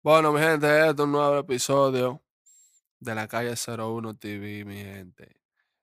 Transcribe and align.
Bueno, 0.00 0.32
mi 0.32 0.38
gente, 0.40 0.66
este 0.68 0.90
es 0.90 1.00
un 1.00 1.10
nuevo 1.10 1.38
episodio 1.38 2.22
de 3.00 3.16
la 3.16 3.26
calle 3.26 3.54
01 3.56 4.16
TV, 4.16 4.64
mi 4.64 4.76
gente. 4.76 5.40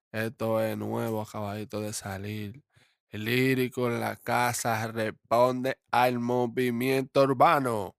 Esto 0.10 0.62
es 0.62 0.78
nuevo, 0.78 1.22
acabadito 1.22 1.82
de 1.82 1.92
salir. 1.92 2.64
Lírico 3.12 3.88
en 3.88 4.00
la 4.00 4.16
casa 4.16 4.88
responde 4.88 5.78
al 5.92 6.20
movimiento 6.20 7.24
urbano. 7.24 7.98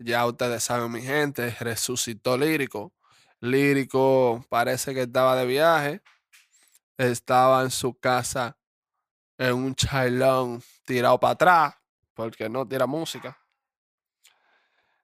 Ya 0.00 0.26
ustedes 0.26 0.64
saben, 0.64 0.90
mi 0.90 1.02
gente, 1.02 1.54
resucitó 1.60 2.36
lírico. 2.36 2.92
Lírico 3.40 4.44
parece 4.48 4.92
que 4.92 5.02
estaba 5.02 5.36
de 5.36 5.46
viaje. 5.46 6.02
Estaba 6.96 7.62
en 7.62 7.70
su 7.70 7.94
casa 7.94 8.58
en 9.38 9.54
un 9.54 9.76
chailón 9.76 10.60
tirado 10.84 11.20
para 11.20 11.32
atrás, 11.34 11.74
porque 12.14 12.48
no 12.48 12.66
tira 12.66 12.86
música. 12.88 13.38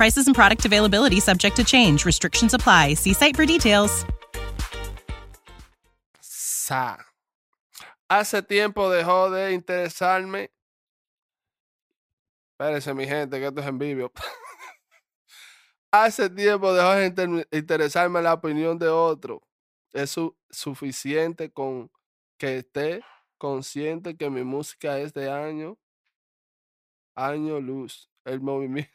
Prices 0.00 0.26
and 0.26 0.34
product 0.34 0.64
availability 0.64 1.20
subject 1.20 1.56
to 1.56 1.62
change. 1.62 2.06
Restrictions 2.06 2.54
apply. 2.54 2.94
See 2.94 3.12
site 3.12 3.36
for 3.36 3.44
details. 3.44 4.06
Sa. 6.22 6.96
Hace 8.08 8.40
tiempo 8.40 8.88
dejó 8.88 9.30
de 9.30 9.52
interesarme. 9.52 10.48
Espérense, 12.58 12.94
mi 12.94 13.04
gente, 13.06 13.38
que 13.38 13.44
esto 13.48 13.60
es 13.60 13.66
en 13.66 13.78
vivo. 13.78 14.10
Hace 15.92 16.30
tiempo 16.30 16.72
dejó 16.72 16.92
de 16.94 17.04
inter- 17.04 17.48
interesarme 17.52 18.22
la 18.22 18.32
opinión 18.32 18.78
de 18.78 18.88
otro. 18.88 19.42
Es 19.92 20.12
su- 20.12 20.34
suficiente 20.48 21.50
con 21.52 21.90
que 22.38 22.56
esté 22.56 23.04
consciente 23.36 24.16
que 24.16 24.30
mi 24.30 24.44
música 24.44 24.98
es 24.98 25.12
de 25.12 25.30
año, 25.30 25.76
año 27.14 27.60
luz. 27.60 28.08
El 28.24 28.40
movimiento. 28.40 28.90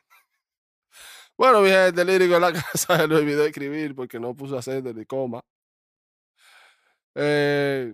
Bueno, 1.37 1.61
mi 1.61 1.69
gente, 1.69 2.05
lírico 2.05 2.35
en 2.35 2.41
la 2.41 2.53
casa 2.53 2.97
se 2.97 3.07
le 3.07 3.15
olvidó 3.15 3.45
escribir 3.45 3.95
porque 3.95 4.19
no 4.19 4.35
puso 4.35 4.57
acento 4.57 4.93
ni 4.93 5.05
coma. 5.05 5.41
Eh, 7.15 7.93